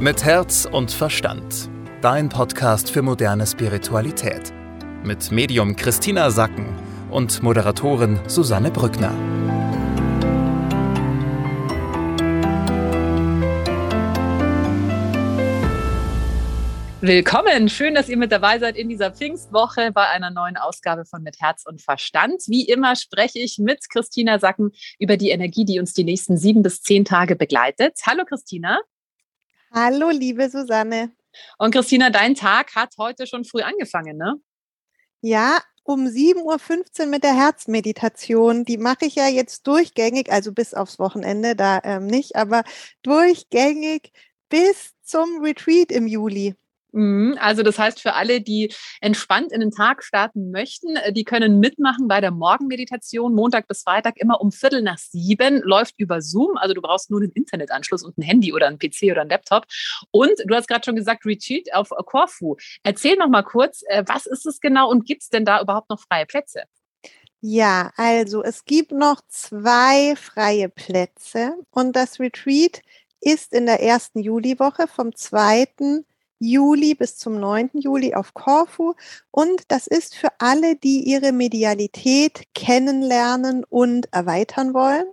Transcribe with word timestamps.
Mit 0.00 0.22
Herz 0.22 0.64
und 0.64 0.92
Verstand. 0.92 1.68
Dein 2.02 2.28
Podcast 2.28 2.88
für 2.88 3.02
moderne 3.02 3.44
Spiritualität. 3.44 4.52
Mit 5.02 5.32
Medium 5.32 5.74
Christina 5.74 6.30
Sacken 6.30 6.66
und 7.10 7.42
Moderatorin 7.42 8.20
Susanne 8.28 8.70
Brückner. 8.70 9.10
Willkommen, 17.00 17.68
schön, 17.68 17.96
dass 17.96 18.08
ihr 18.08 18.18
mit 18.18 18.30
dabei 18.30 18.60
seid 18.60 18.76
in 18.76 18.88
dieser 18.88 19.10
Pfingstwoche 19.10 19.90
bei 19.90 20.06
einer 20.06 20.30
neuen 20.30 20.56
Ausgabe 20.56 21.06
von 21.06 21.24
Mit 21.24 21.40
Herz 21.40 21.64
und 21.66 21.82
Verstand. 21.82 22.42
Wie 22.46 22.68
immer 22.68 22.94
spreche 22.94 23.40
ich 23.40 23.58
mit 23.58 23.90
Christina 23.90 24.38
Sacken 24.38 24.70
über 25.00 25.16
die 25.16 25.30
Energie, 25.30 25.64
die 25.64 25.80
uns 25.80 25.92
die 25.92 26.04
nächsten 26.04 26.36
sieben 26.36 26.62
bis 26.62 26.82
zehn 26.82 27.04
Tage 27.04 27.34
begleitet. 27.34 27.98
Hallo 28.06 28.24
Christina. 28.24 28.78
Hallo, 29.70 30.08
liebe 30.08 30.48
Susanne. 30.48 31.12
Und 31.58 31.72
Christina, 31.72 32.08
dein 32.08 32.34
Tag 32.34 32.74
hat 32.74 32.94
heute 32.96 33.26
schon 33.26 33.44
früh 33.44 33.60
angefangen, 33.60 34.16
ne? 34.16 34.36
Ja, 35.20 35.60
um 35.82 36.06
7.15 36.06 37.00
Uhr 37.00 37.06
mit 37.06 37.22
der 37.22 37.34
Herzmeditation. 37.34 38.64
Die 38.64 38.78
mache 38.78 39.04
ich 39.04 39.14
ja 39.14 39.28
jetzt 39.28 39.66
durchgängig, 39.66 40.32
also 40.32 40.52
bis 40.52 40.72
aufs 40.72 40.98
Wochenende, 40.98 41.54
da 41.54 41.80
ähm, 41.84 42.06
nicht, 42.06 42.36
aber 42.36 42.64
durchgängig 43.02 44.12
bis 44.48 44.94
zum 45.02 45.42
Retreat 45.42 45.92
im 45.92 46.06
Juli. 46.06 46.54
Mhm, 46.98 47.38
also 47.40 47.62
das 47.62 47.78
heißt, 47.78 48.00
für 48.00 48.14
alle, 48.14 48.40
die 48.40 48.74
entspannt 49.00 49.52
in 49.52 49.60
den 49.60 49.70
Tag 49.70 50.02
starten 50.02 50.50
möchten, 50.50 50.96
äh, 50.96 51.12
die 51.12 51.22
können 51.22 51.60
mitmachen 51.60 52.08
bei 52.08 52.20
der 52.20 52.32
Morgenmeditation, 52.32 53.36
Montag 53.36 53.68
bis 53.68 53.82
Freitag 53.82 54.16
immer 54.16 54.40
um 54.40 54.50
Viertel 54.50 54.82
nach 54.82 54.98
sieben, 54.98 55.62
läuft 55.62 55.94
über 55.98 56.20
Zoom. 56.20 56.56
Also 56.56 56.74
du 56.74 56.82
brauchst 56.82 57.08
nur 57.08 57.20
einen 57.20 57.30
Internetanschluss 57.30 58.02
und 58.02 58.18
ein 58.18 58.22
Handy 58.22 58.52
oder 58.52 58.66
ein 58.66 58.80
PC 58.80 59.12
oder 59.12 59.20
ein 59.20 59.28
Laptop. 59.28 59.66
Und 60.10 60.32
du 60.44 60.52
hast 60.52 60.66
gerade 60.66 60.84
schon 60.84 60.96
gesagt, 60.96 61.24
Retreat 61.24 61.72
auf 61.72 61.90
Corfu. 62.04 62.56
Erzähl 62.82 63.16
noch 63.16 63.28
mal 63.28 63.42
kurz, 63.42 63.84
äh, 63.86 64.02
was 64.08 64.26
ist 64.26 64.44
es 64.44 64.60
genau 64.60 64.90
und 64.90 65.06
gibt 65.06 65.22
es 65.22 65.28
denn 65.28 65.44
da 65.44 65.60
überhaupt 65.60 65.90
noch 65.90 66.00
freie 66.00 66.26
Plätze? 66.26 66.64
Ja, 67.40 67.92
also 67.96 68.42
es 68.42 68.64
gibt 68.64 68.90
noch 68.90 69.20
zwei 69.28 70.16
freie 70.16 70.68
Plätze 70.68 71.54
und 71.70 71.94
das 71.94 72.18
Retreat 72.18 72.82
ist 73.20 73.52
in 73.52 73.66
der 73.66 73.80
ersten 73.80 74.18
Juliwoche 74.18 74.88
vom 74.88 75.14
zweiten 75.14 76.04
Juli 76.38 76.94
bis 76.94 77.16
zum 77.16 77.40
9. 77.40 77.70
Juli 77.74 78.14
auf 78.14 78.34
Korfu. 78.34 78.94
Und 79.30 79.62
das 79.68 79.86
ist 79.86 80.14
für 80.14 80.28
alle, 80.38 80.76
die 80.76 81.02
ihre 81.08 81.32
Medialität 81.32 82.42
kennenlernen 82.54 83.64
und 83.64 84.12
erweitern 84.12 84.74
wollen. 84.74 85.06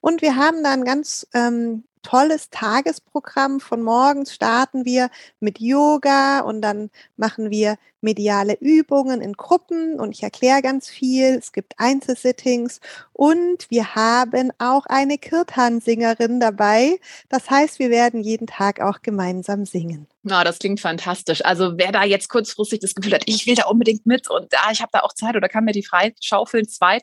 Und 0.00 0.22
wir 0.22 0.36
haben 0.36 0.62
da 0.62 0.72
ein 0.72 0.84
ganz 0.84 1.26
ähm, 1.34 1.84
tolles 2.02 2.50
Tagesprogramm. 2.50 3.60
Von 3.60 3.82
morgens 3.82 4.34
starten 4.34 4.84
wir 4.84 5.10
mit 5.38 5.60
Yoga 5.60 6.40
und 6.40 6.62
dann 6.62 6.90
machen 7.16 7.50
wir 7.50 7.76
mediale 8.00 8.56
Übungen 8.60 9.20
in 9.20 9.34
Gruppen 9.34 9.98
und 9.98 10.12
ich 10.12 10.22
erkläre 10.22 10.62
ganz 10.62 10.88
viel. 10.88 11.36
Es 11.36 11.52
gibt 11.52 11.74
Einzelsittings 11.78 12.80
und 13.12 13.66
wir 13.70 13.94
haben 13.94 14.50
auch 14.58 14.86
eine 14.86 15.18
Kirtan-Singerin 15.18 16.40
dabei. 16.40 16.98
Das 17.28 17.50
heißt, 17.50 17.78
wir 17.78 17.90
werden 17.90 18.22
jeden 18.22 18.46
Tag 18.46 18.80
auch 18.80 19.02
gemeinsam 19.02 19.64
singen. 19.66 20.06
Na, 20.22 20.44
das 20.44 20.58
klingt 20.58 20.80
fantastisch. 20.80 21.42
Also 21.44 21.78
wer 21.78 21.92
da 21.92 22.04
jetzt 22.04 22.28
kurzfristig 22.28 22.80
das 22.80 22.94
Gefühl 22.94 23.14
hat, 23.14 23.22
ich 23.24 23.46
will 23.46 23.54
da 23.54 23.64
unbedingt 23.66 24.04
mit 24.04 24.28
und 24.28 24.52
ah, 24.54 24.70
ich 24.70 24.82
habe 24.82 24.90
da 24.92 25.00
auch 25.00 25.14
Zeit 25.14 25.34
oder 25.34 25.48
kann 25.48 25.64
mir 25.64 25.72
die 25.72 25.82
frei 25.82 26.14
schaufeln, 26.20 26.68
2. 26.68 26.98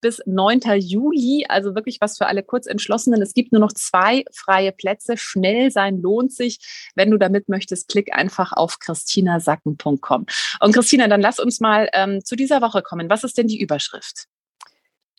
bis 0.00 0.22
9. 0.24 0.60
Juli, 0.78 1.44
also 1.46 1.74
wirklich 1.74 2.00
was 2.00 2.16
für 2.16 2.26
alle 2.26 2.42
Kurzentschlossenen. 2.42 3.20
Es 3.20 3.34
gibt 3.34 3.52
nur 3.52 3.60
noch 3.60 3.72
zwei 3.72 4.24
freie 4.32 4.72
Plätze. 4.72 5.18
Schnell 5.18 5.70
sein 5.70 6.00
lohnt 6.00 6.32
sich. 6.32 6.58
Wenn 6.94 7.10
du 7.10 7.18
da 7.18 7.28
mit 7.28 7.50
möchtest, 7.50 7.88
klick 7.88 8.14
einfach 8.14 8.52
auf 8.52 8.78
christinasacken.com. 8.78 10.24
Und 10.60 10.72
Christina, 10.72 11.08
dann 11.08 11.20
lass 11.20 11.38
uns 11.38 11.60
mal 11.60 11.88
ähm, 11.92 12.24
zu 12.24 12.36
dieser 12.36 12.60
Woche 12.60 12.82
kommen. 12.82 13.08
Was 13.10 13.24
ist 13.24 13.38
denn 13.38 13.48
die 13.48 13.60
Überschrift? 13.60 14.26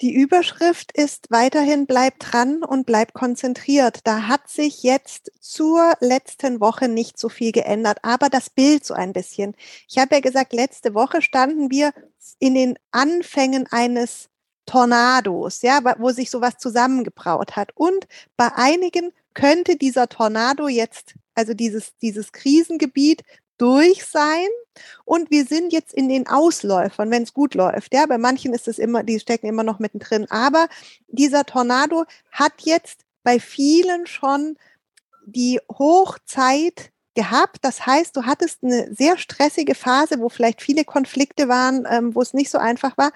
Die 0.01 0.13
Überschrift 0.13 0.91
ist 0.91 1.27
weiterhin 1.29 1.85
bleib 1.85 2.19
dran 2.19 2.63
und 2.63 2.85
bleib 2.85 3.13
konzentriert. 3.13 3.99
Da 4.03 4.27
hat 4.27 4.49
sich 4.49 4.83
jetzt 4.83 5.31
zur 5.39 5.93
letzten 6.01 6.59
Woche 6.59 6.89
nicht 6.89 7.17
so 7.17 7.29
viel 7.29 7.53
geändert, 7.53 7.99
aber 8.01 8.27
das 8.27 8.49
Bild 8.49 8.83
so 8.85 8.93
ein 8.93 9.13
bisschen. 9.13 9.55
Ich 9.87 9.97
habe 9.97 10.15
ja 10.15 10.21
gesagt, 10.21 10.51
letzte 10.51 10.93
Woche 10.93 11.21
standen 11.21 11.71
wir 11.71 11.93
in 12.39 12.55
den 12.55 12.77
Anfängen 12.91 13.67
eines 13.71 14.27
Tornados, 14.65 15.61
ja, 15.61 15.79
wo 15.99 16.09
sich 16.09 16.29
sowas 16.29 16.57
zusammengebraut 16.57 17.55
hat. 17.55 17.71
Und 17.75 18.05
bei 18.35 18.51
einigen 18.53 19.13
könnte 19.33 19.77
dieser 19.77 20.09
Tornado 20.09 20.67
jetzt, 20.67 21.13
also 21.35 21.53
dieses, 21.53 21.95
dieses 22.01 22.33
Krisengebiet 22.33 23.21
durch 23.57 24.05
sein 24.05 24.47
und 25.05 25.31
wir 25.31 25.45
sind 25.45 25.71
jetzt 25.71 25.93
in 25.93 26.09
den 26.09 26.27
Ausläufern, 26.27 27.11
wenn 27.11 27.23
es 27.23 27.33
gut 27.33 27.53
läuft. 27.53 27.93
Ja, 27.93 28.05
bei 28.05 28.17
manchen 28.17 28.53
ist 28.53 28.67
es 28.67 28.79
immer, 28.79 29.03
die 29.03 29.19
stecken 29.19 29.47
immer 29.47 29.63
noch 29.63 29.79
mittendrin. 29.79 30.29
Aber 30.29 30.67
dieser 31.07 31.45
Tornado 31.45 32.05
hat 32.31 32.53
jetzt 32.59 33.01
bei 33.23 33.39
vielen 33.39 34.07
schon 34.07 34.57
die 35.25 35.59
Hochzeit 35.69 36.91
gehabt. 37.15 37.57
Das 37.61 37.85
heißt, 37.85 38.15
du 38.15 38.23
hattest 38.23 38.63
eine 38.63 38.93
sehr 38.93 39.17
stressige 39.17 39.75
Phase, 39.75 40.19
wo 40.19 40.29
vielleicht 40.29 40.61
viele 40.61 40.83
Konflikte 40.83 41.47
waren, 41.47 41.87
ähm, 41.89 42.13
wo 42.13 42.21
es 42.21 42.33
nicht 42.33 42.51
so 42.51 42.57
einfach 42.57 42.97
war. 42.97 43.11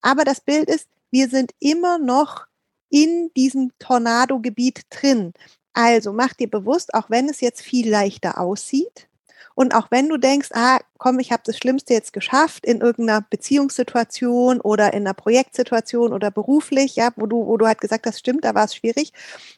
Aber 0.00 0.24
das 0.24 0.40
Bild 0.40 0.70
ist, 0.70 0.88
wir 1.10 1.28
sind 1.28 1.52
immer 1.58 1.98
noch 1.98 2.46
in 2.88 3.30
diesem 3.36 3.72
Tornado-Gebiet 3.78 4.82
drin. 4.90 5.32
Also 5.72 6.12
mach 6.12 6.34
dir 6.34 6.50
bewusst, 6.50 6.94
auch 6.94 7.10
wenn 7.10 7.28
es 7.28 7.40
jetzt 7.40 7.62
viel 7.62 7.88
leichter 7.88 8.38
aussieht, 8.38 9.08
und 9.54 9.74
auch 9.74 9.90
wenn 9.90 10.08
du 10.08 10.16
denkst, 10.16 10.50
ah, 10.52 10.78
komm, 10.98 11.18
ich 11.18 11.32
habe 11.32 11.42
das 11.44 11.56
Schlimmste 11.56 11.92
jetzt 11.92 12.12
geschafft 12.12 12.64
in 12.64 12.80
irgendeiner 12.80 13.22
Beziehungssituation 13.28 14.60
oder 14.60 14.92
in 14.92 15.06
einer 15.06 15.14
Projektsituation 15.14 16.12
oder 16.12 16.30
beruflich, 16.30 16.96
ja, 16.96 17.10
wo 17.16 17.26
du, 17.26 17.46
wo 17.46 17.56
du 17.56 17.66
halt 17.66 17.80
gesagt 17.80 18.06
hast, 18.06 18.18
stimmt, 18.18 18.44
da 18.44 18.54
war 18.54 18.64
es 18.64 18.74
schwierig. 18.74 19.12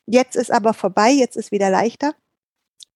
Jetzt 0.07 0.37
ist 0.37 0.51
aber 0.51 0.75
vorbei, 0.75 1.11
jetzt 1.11 1.37
ist 1.37 1.53
wieder 1.53 1.71
leichter. 1.71 2.15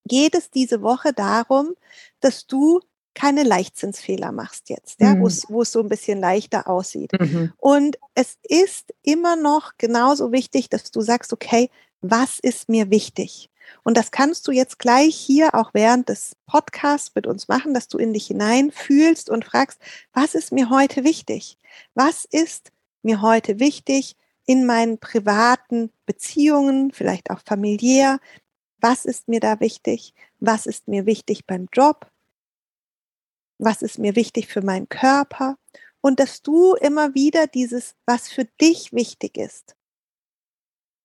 Geht 0.08 0.34
es 0.34 0.50
diese 0.50 0.82
Woche 0.82 1.12
darum, 1.12 1.74
dass 2.20 2.46
du 2.46 2.80
keine 3.14 3.44
Leichtzinsfehler 3.44 4.30
machst 4.30 4.68
jetzt, 4.68 5.00
ja, 5.00 5.14
mhm. 5.14 5.22
wo 5.48 5.62
es 5.62 5.72
so 5.72 5.80
ein 5.80 5.88
bisschen 5.88 6.20
leichter 6.20 6.68
aussieht. 6.68 7.12
Mhm. 7.18 7.52
Und 7.56 7.98
es 8.14 8.36
ist 8.42 8.92
immer 9.02 9.36
noch 9.36 9.72
genauso 9.78 10.32
wichtig, 10.32 10.68
dass 10.68 10.90
du 10.90 11.00
sagst, 11.00 11.32
okay, 11.32 11.70
was 12.02 12.38
ist 12.38 12.68
mir 12.68 12.90
wichtig? 12.90 13.50
Und 13.82 13.96
das 13.96 14.10
kannst 14.10 14.46
du 14.48 14.52
jetzt 14.52 14.78
gleich 14.78 15.16
hier 15.16 15.54
auch 15.54 15.74
während 15.74 16.08
des 16.08 16.36
Podcasts 16.46 17.12
mit 17.14 17.26
uns 17.26 17.48
machen, 17.48 17.74
dass 17.74 17.88
du 17.88 17.98
in 17.98 18.12
dich 18.12 18.26
hineinfühlst 18.26 19.30
und 19.30 19.44
fragst, 19.44 19.80
was 20.12 20.34
ist 20.34 20.52
mir 20.52 20.70
heute 20.70 21.04
wichtig? 21.04 21.58
Was 21.94 22.24
ist 22.24 22.72
mir 23.02 23.22
heute 23.22 23.60
wichtig 23.60 24.16
in 24.46 24.66
meinen 24.66 24.98
privaten 24.98 25.92
Beziehungen, 26.06 26.92
vielleicht 26.92 27.30
auch 27.30 27.40
familiär? 27.44 28.18
Was 28.80 29.04
ist 29.04 29.28
mir 29.28 29.40
da 29.40 29.60
wichtig? 29.60 30.14
Was 30.38 30.66
ist 30.66 30.88
mir 30.88 31.06
wichtig 31.06 31.46
beim 31.46 31.68
Job? 31.72 32.10
Was 33.58 33.82
ist 33.82 33.98
mir 33.98 34.16
wichtig 34.16 34.48
für 34.48 34.62
meinen 34.62 34.88
Körper? 34.88 35.56
Und 36.00 36.20
dass 36.20 36.42
du 36.42 36.74
immer 36.74 37.14
wieder 37.14 37.46
dieses, 37.46 37.94
was 38.04 38.28
für 38.28 38.44
dich 38.60 38.92
wichtig 38.92 39.38
ist, 39.38 39.74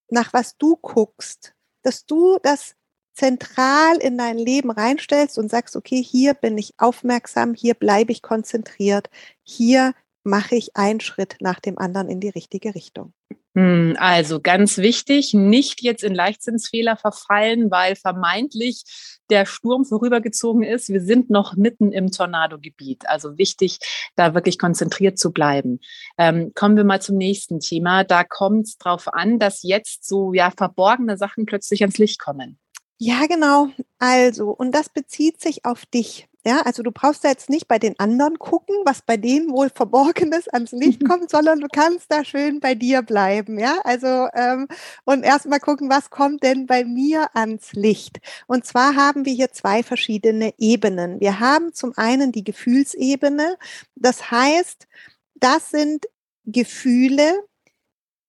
nach 0.10 0.34
was 0.34 0.58
du 0.58 0.76
guckst, 0.76 1.56
dass 1.84 2.06
du 2.06 2.38
das 2.42 2.76
zentral 3.14 3.98
in 3.98 4.18
dein 4.18 4.38
Leben 4.38 4.72
reinstellst 4.72 5.38
und 5.38 5.50
sagst, 5.50 5.76
okay, 5.76 6.02
hier 6.02 6.34
bin 6.34 6.58
ich 6.58 6.74
aufmerksam, 6.78 7.54
hier 7.54 7.74
bleibe 7.74 8.12
ich 8.12 8.22
konzentriert, 8.22 9.10
hier 9.44 9.94
mache 10.24 10.56
ich 10.56 10.76
einen 10.76 11.02
Schritt 11.02 11.38
nach 11.40 11.60
dem 11.60 11.78
anderen 11.78 12.10
in 12.10 12.20
die 12.20 12.30
richtige 12.30 12.74
Richtung. 12.76 13.14
Hm, 13.54 13.98
also 14.00 14.40
ganz 14.40 14.78
wichtig, 14.78 15.34
nicht 15.34 15.82
jetzt 15.82 16.04
in 16.04 16.16
Leichtsinnsfehler 16.16 16.96
verfallen, 16.96 17.70
weil 17.70 17.98
vermeintlich 17.98 18.84
der 19.30 19.46
Sturm 19.46 19.84
vorübergezogen 19.84 20.64
ist. 20.64 20.90
Wir 20.90 21.02
sind 21.02 21.30
noch 21.30 21.56
mitten 21.58 21.92
im 21.92 22.12
Tornado-Gebiet. 22.12 23.08
Also 23.08 23.38
wichtig, 23.38 23.80
da 24.16 24.34
wirklich 24.34 24.58
konzentriert 24.58 25.20
zu 25.20 25.32
bleiben. 25.32 25.80
Ähm, 26.18 26.54
kommen 26.56 26.78
wir 26.78 26.86
mal 26.86 27.02
zum 27.02 27.18
nächsten 27.18 27.60
Thema. 27.60 28.06
Da 28.06 28.24
kommt 28.24 28.68
es 28.68 28.78
darauf 28.78 29.14
an, 29.14 29.38
dass 29.38 29.64
jetzt 29.64 30.08
so 30.08 30.34
ja 30.34 30.52
verborgene 30.56 31.18
Sachen 31.18 31.46
plötzlich 31.46 31.82
ans 31.82 31.98
Licht 31.98 32.20
kommen. 32.20 32.58
Ja, 33.04 33.26
genau. 33.26 33.70
Also, 33.98 34.52
und 34.52 34.74
das 34.74 34.90
bezieht 34.90 35.42
sich 35.42 35.66
auf 35.66 35.88
dich. 35.88 36.28
Ja, 36.46 36.62
also 36.62 36.84
du 36.84 36.92
brauchst 36.92 37.24
da 37.24 37.30
jetzt 37.30 37.50
nicht 37.50 37.68
bei 37.68 37.80
den 37.80 37.98
anderen 38.00 38.38
gucken, 38.38 38.76
was 38.86 39.02
bei 39.02 39.18
denen 39.18 39.50
wohl 39.52 39.70
Verborgenes 39.72 40.48
ans 40.48 40.72
Licht 40.72 41.04
kommt, 41.08 41.32
sondern 41.32 41.62
du 41.62 41.68
kannst 41.68 42.12
da 42.12 42.24
schön 42.24 42.60
bei 42.60 42.76
dir 42.76 43.02
bleiben. 43.02 43.58
Ja, 43.58 43.80
also 43.86 44.28
ähm, 44.36 44.68
und 45.04 45.24
erstmal 45.24 45.60
gucken, 45.60 45.90
was 45.90 46.12
kommt 46.12 46.44
denn 46.44 46.68
bei 46.68 46.86
mir 46.86 47.36
ans 47.36 47.74
Licht. 47.74 48.20
Und 48.46 48.66
zwar 48.66 48.96
haben 48.96 49.26
wir 49.26 49.34
hier 49.34 49.52
zwei 49.52 49.82
verschiedene 49.82 50.54
Ebenen. 50.60 51.20
Wir 51.20 51.40
haben 51.40 51.74
zum 51.74 51.94
einen 51.98 52.32
die 52.32 52.44
Gefühlsebene. 52.44 53.58
Das 53.96 54.30
heißt, 54.30 54.88
das 55.36 55.72
sind 55.72 56.06
Gefühle, 56.46 57.34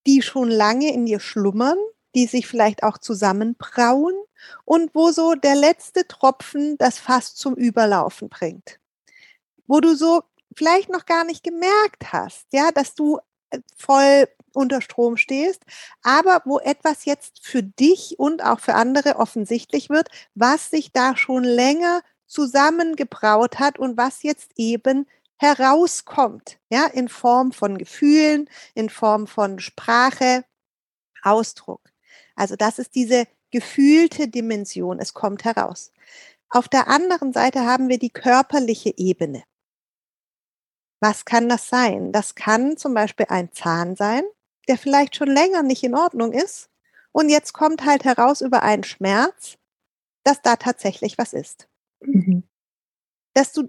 die 0.07 0.23
schon 0.23 0.49
lange 0.51 0.95
in 0.95 1.05
dir 1.05 1.21
schlummern, 1.21 1.77
die 2.14 2.26
sich 2.26 2.47
vielleicht 2.47 2.82
auch 2.82 2.99
zusammenbrauen 2.99 4.14
und 4.64 4.94
wo 4.94 5.11
so 5.11 5.35
der 5.35 5.55
letzte 5.55 6.06
Tropfen 6.06 6.76
das 6.79 6.99
Fass 6.99 7.35
zum 7.35 7.55
Überlaufen 7.55 8.29
bringt. 8.29 8.79
Wo 9.67 9.81
du 9.81 9.94
so 9.94 10.23
vielleicht 10.56 10.91
noch 10.91 11.06
gar 11.06 11.25
nicht 11.25 11.43
gemerkt 11.43 12.12
hast, 12.12 12.47
ja, 12.53 12.70
dass 12.73 12.94
du 12.94 13.19
äh, 13.50 13.61
voll 13.76 14.29
unter 14.55 14.82
Strom 14.82 15.17
stehst, 15.17 15.62
aber 16.03 16.43
wo 16.44 16.59
etwas 16.59 17.05
jetzt 17.05 17.44
für 17.44 17.62
dich 17.62 18.19
und 18.19 18.44
auch 18.44 18.61
für 18.61 18.75
andere 18.75 19.17
offensichtlich 19.17 19.88
wird, 19.88 20.09
was 20.35 20.70
sich 20.70 20.93
da 20.93 21.17
schon 21.17 21.44
länger 21.44 22.03
zusammengebraut 22.26 23.59
hat 23.59 23.79
und 23.79 23.97
was 23.97 24.23
jetzt 24.23 24.53
eben 24.56 25.06
herauskommt, 25.37 26.59
ja, 26.70 26.87
in 26.87 27.09
Form 27.09 27.53
von 27.53 27.79
Gefühlen, 27.79 28.49
in 28.75 28.91
Form 28.91 29.26
von 29.26 29.59
Sprache, 29.59 30.44
Ausdruck. 31.23 31.92
Also 32.34 32.56
das 32.56 32.79
ist 32.79 32.94
diese 32.94 33.26
gefühlte 33.50 34.29
Dimension, 34.29 34.99
es 34.99 35.14
kommt 35.14 35.44
heraus. 35.44 35.93
Auf 36.49 36.69
der 36.69 36.88
anderen 36.88 37.32
Seite 37.32 37.67
haben 37.67 37.88
wir 37.88 37.99
die 37.99 38.11
körperliche 38.11 38.94
Ebene. 38.96 39.43
Was 41.00 41.25
kann 41.25 41.49
das 41.49 41.69
sein? 41.69 42.12
Das 42.12 42.34
kann 42.34 42.76
zum 42.76 42.94
Beispiel 42.94 43.26
ein 43.29 43.52
Zahn 43.52 43.96
sein, 43.96 44.23
der 44.69 44.79
vielleicht 44.79 45.17
schon 45.17 45.29
länger 45.29 45.62
nicht 45.62 45.82
in 45.82 45.94
Ordnung 45.94 46.32
ist 46.32 46.70
und 47.12 47.29
jetzt 47.29 47.52
kommt 47.52 47.84
halt 47.84 48.05
heraus 48.05 48.40
über 48.40 48.62
einen 48.62 48.85
Schmerz, 48.85 49.58
dass 50.25 50.40
da 50.43 50.56
tatsächlich 50.56 51.19
was 51.19 51.32
ist. 51.32 51.69
Mhm. 52.00 52.44
Dass 53.35 53.52
du 53.52 53.69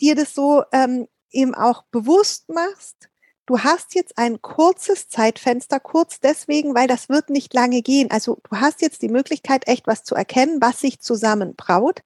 dir 0.00 0.14
das 0.14 0.34
so 0.34 0.64
ähm, 0.72 1.08
eben 1.30 1.54
auch 1.54 1.84
bewusst 1.90 2.48
machst, 2.48 3.09
du 3.50 3.58
hast 3.58 3.96
jetzt 3.96 4.16
ein 4.16 4.40
kurzes 4.40 5.08
Zeitfenster, 5.08 5.80
kurz 5.80 6.20
deswegen, 6.20 6.72
weil 6.76 6.86
das 6.86 7.08
wird 7.08 7.30
nicht 7.30 7.52
lange 7.52 7.82
gehen. 7.82 8.08
Also 8.08 8.38
du 8.48 8.60
hast 8.60 8.80
jetzt 8.80 9.02
die 9.02 9.08
Möglichkeit, 9.08 9.66
echt 9.66 9.88
was 9.88 10.04
zu 10.04 10.14
erkennen, 10.14 10.60
was 10.60 10.78
sich 10.78 11.00
zusammenbraut. 11.00 12.02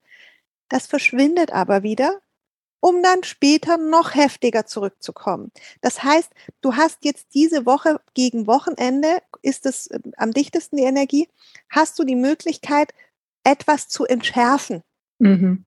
Das 0.69 0.87
verschwindet 0.87 1.51
aber 1.53 1.83
wieder, 1.83 2.19
um 2.79 3.03
dann 3.03 3.23
später 3.23 3.77
noch 3.77 4.15
heftiger 4.15 4.65
zurückzukommen. 4.65 5.51
Das 5.81 6.01
heißt, 6.01 6.31
du 6.61 6.77
hast 6.77 7.05
jetzt 7.05 7.27
diese 7.35 7.67
Woche 7.67 8.01
gegen 8.15 8.47
Wochenende, 8.47 9.19
ist 9.43 9.67
es 9.67 9.87
ähm, 9.91 10.13
am 10.17 10.31
dichtesten 10.31 10.77
die 10.77 10.83
Energie, 10.83 11.29
hast 11.69 11.99
du 11.99 12.05
die 12.05 12.15
Möglichkeit, 12.15 12.91
etwas 13.43 13.87
zu 13.87 14.05
entschärfen. 14.05 14.81
Mhm. 15.19 15.64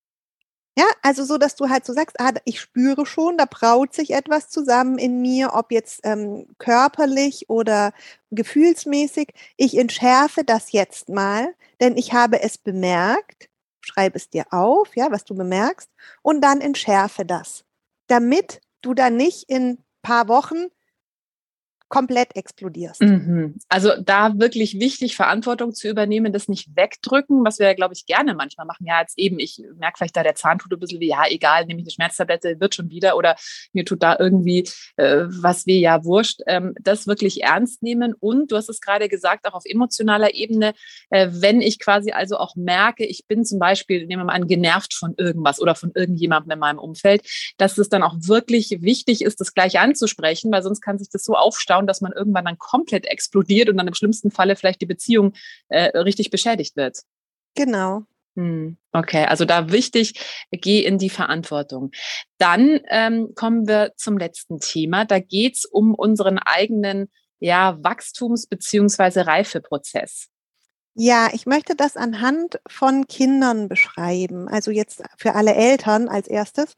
Ja, 0.78 0.84
also 1.02 1.24
so, 1.24 1.38
dass 1.38 1.56
du 1.56 1.68
halt 1.68 1.84
so 1.84 1.92
sagst, 1.92 2.20
ah, 2.20 2.30
ich 2.44 2.60
spüre 2.60 3.04
schon, 3.04 3.36
da 3.36 3.46
braut 3.46 3.92
sich 3.94 4.12
etwas 4.12 4.48
zusammen 4.48 4.96
in 4.96 5.20
mir, 5.20 5.54
ob 5.54 5.72
jetzt 5.72 6.02
ähm, 6.04 6.46
körperlich 6.58 7.50
oder 7.50 7.92
gefühlsmäßig. 8.30 9.30
Ich 9.56 9.76
entschärfe 9.76 10.44
das 10.44 10.70
jetzt 10.70 11.08
mal, 11.08 11.52
denn 11.80 11.96
ich 11.96 12.12
habe 12.12 12.40
es 12.42 12.58
bemerkt. 12.58 13.48
Schreibe 13.80 14.18
es 14.18 14.30
dir 14.30 14.44
auf, 14.52 14.94
ja, 14.94 15.10
was 15.10 15.24
du 15.24 15.34
bemerkst, 15.34 15.90
und 16.22 16.42
dann 16.42 16.60
entschärfe 16.60 17.24
das, 17.24 17.64
damit 18.06 18.60
du 18.80 18.94
dann 18.94 19.16
nicht 19.16 19.50
in 19.50 19.82
paar 20.02 20.28
Wochen 20.28 20.66
komplett 21.88 22.36
explodierst. 22.36 23.00
Mhm. 23.00 23.56
Also 23.68 23.92
da 24.00 24.38
wirklich 24.38 24.78
wichtig, 24.78 25.16
Verantwortung 25.16 25.74
zu 25.74 25.88
übernehmen, 25.88 26.32
das 26.32 26.48
nicht 26.48 26.76
wegdrücken, 26.76 27.44
was 27.44 27.58
wir 27.58 27.66
ja, 27.66 27.74
glaube 27.74 27.94
ich, 27.94 28.06
gerne 28.06 28.34
manchmal 28.34 28.66
machen. 28.66 28.86
Ja, 28.86 29.00
jetzt 29.00 29.18
eben, 29.18 29.38
ich 29.38 29.62
merke 29.76 29.98
vielleicht 29.98 30.16
da, 30.16 30.22
der 30.22 30.34
Zahn 30.34 30.58
tut 30.58 30.72
ein 30.72 30.78
bisschen 30.78 31.00
wie, 31.00 31.08
ja, 31.08 31.24
egal, 31.28 31.64
nehme 31.64 31.80
ich 31.80 31.86
eine 31.86 31.92
Schmerztablette, 31.92 32.60
wird 32.60 32.74
schon 32.74 32.90
wieder 32.90 33.16
oder 33.16 33.36
mir 33.72 33.84
tut 33.84 34.02
da 34.02 34.16
irgendwie 34.18 34.68
äh, 34.96 35.24
was 35.28 35.66
weh, 35.66 35.80
ja, 35.80 36.04
wurscht. 36.04 36.40
Ähm, 36.46 36.74
das 36.80 37.06
wirklich 37.06 37.42
ernst 37.42 37.82
nehmen 37.82 38.14
und 38.18 38.52
du 38.52 38.56
hast 38.56 38.68
es 38.68 38.80
gerade 38.80 39.08
gesagt, 39.08 39.46
auch 39.46 39.54
auf 39.54 39.64
emotionaler 39.64 40.34
Ebene, 40.34 40.74
äh, 41.10 41.28
wenn 41.30 41.60
ich 41.62 41.78
quasi 41.78 42.12
also 42.12 42.36
auch 42.36 42.54
merke, 42.56 43.04
ich 43.04 43.26
bin 43.26 43.44
zum 43.44 43.58
Beispiel, 43.58 44.06
nehmen 44.06 44.22
wir 44.22 44.26
mal 44.26 44.34
an, 44.34 44.46
genervt 44.46 44.94
von 44.94 45.14
irgendwas 45.16 45.60
oder 45.60 45.74
von 45.74 45.92
irgendjemandem 45.94 46.52
in 46.52 46.58
meinem 46.58 46.78
Umfeld, 46.78 47.22
dass 47.56 47.78
es 47.78 47.88
dann 47.88 48.02
auch 48.02 48.14
wirklich 48.20 48.78
wichtig 48.80 49.22
ist, 49.22 49.40
das 49.40 49.54
gleich 49.54 49.78
anzusprechen, 49.78 50.52
weil 50.52 50.62
sonst 50.62 50.80
kann 50.80 50.98
sich 50.98 51.08
das 51.08 51.24
so 51.24 51.34
aufstauen, 51.34 51.77
schauen, 51.78 51.86
dass 51.86 52.00
man 52.00 52.12
irgendwann 52.12 52.44
dann 52.44 52.58
komplett 52.58 53.06
explodiert 53.06 53.68
und 53.68 53.76
dann 53.76 53.88
im 53.88 53.94
schlimmsten 53.94 54.30
Falle 54.30 54.56
vielleicht 54.56 54.80
die 54.80 54.86
Beziehung 54.86 55.34
äh, 55.68 55.96
richtig 55.98 56.30
beschädigt 56.30 56.76
wird. 56.76 56.98
Genau. 57.54 58.02
Hm, 58.36 58.76
okay, 58.92 59.24
also 59.24 59.44
da 59.44 59.72
wichtig, 59.72 60.46
geh 60.52 60.84
in 60.84 60.98
die 60.98 61.10
Verantwortung. 61.10 61.90
Dann 62.38 62.80
ähm, 62.88 63.32
kommen 63.34 63.66
wir 63.66 63.92
zum 63.96 64.16
letzten 64.16 64.60
Thema. 64.60 65.04
Da 65.04 65.18
geht 65.18 65.56
es 65.56 65.64
um 65.64 65.94
unseren 65.94 66.38
eigenen 66.38 67.10
ja, 67.40 67.78
Wachstums- 67.82 68.48
bzw. 68.48 69.22
Reifeprozess. 69.22 70.28
Ja, 70.94 71.28
ich 71.32 71.46
möchte 71.46 71.76
das 71.76 71.96
anhand 71.96 72.60
von 72.68 73.06
Kindern 73.06 73.68
beschreiben. 73.68 74.48
Also 74.48 74.72
jetzt 74.72 75.02
für 75.16 75.34
alle 75.34 75.54
Eltern 75.54 76.08
als 76.08 76.26
erstes. 76.26 76.76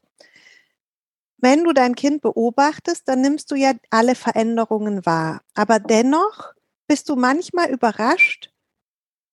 Wenn 1.41 1.63
du 1.63 1.73
dein 1.73 1.95
Kind 1.95 2.21
beobachtest, 2.21 3.07
dann 3.07 3.21
nimmst 3.21 3.49
du 3.49 3.55
ja 3.55 3.73
alle 3.89 4.13
Veränderungen 4.13 5.05
wahr. 5.07 5.41
Aber 5.55 5.79
dennoch 5.79 6.53
bist 6.87 7.09
du 7.09 7.15
manchmal 7.15 7.71
überrascht, 7.71 8.51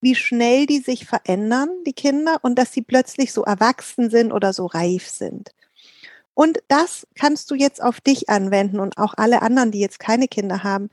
wie 0.01 0.15
schnell 0.15 0.65
die 0.65 0.79
sich 0.79 1.05
verändern, 1.05 1.69
die 1.85 1.93
Kinder, 1.93 2.39
und 2.41 2.57
dass 2.57 2.73
sie 2.73 2.81
plötzlich 2.81 3.31
so 3.31 3.43
erwachsen 3.43 4.09
sind 4.09 4.31
oder 4.31 4.53
so 4.53 4.65
reif 4.65 5.07
sind. 5.07 5.51
Und 6.33 6.63
das 6.67 7.05
kannst 7.15 7.51
du 7.51 7.55
jetzt 7.55 7.81
auf 7.81 8.01
dich 8.01 8.29
anwenden 8.29 8.79
und 8.79 8.97
auch 8.97 9.13
alle 9.15 9.41
anderen, 9.41 9.71
die 9.71 9.79
jetzt 9.79 9.99
keine 9.99 10.27
Kinder 10.27 10.63
haben. 10.63 10.89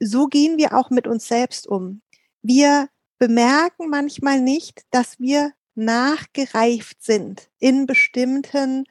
So 0.00 0.26
gehen 0.26 0.56
wir 0.58 0.74
auch 0.74 0.90
mit 0.90 1.06
uns 1.06 1.28
selbst 1.28 1.66
um. 1.66 2.00
Wir 2.42 2.88
bemerken 3.18 3.90
manchmal 3.90 4.40
nicht, 4.40 4.82
dass 4.90 5.20
wir 5.20 5.52
nachgereift 5.74 7.02
sind 7.02 7.48
in 7.58 7.86
bestimmten 7.86 8.86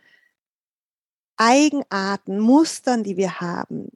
Eigenarten, 1.39 2.39
Mustern, 2.39 3.03
die 3.03 3.18
wir 3.18 3.39
haben. 3.39 3.89